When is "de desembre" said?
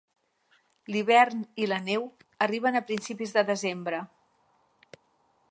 3.37-4.03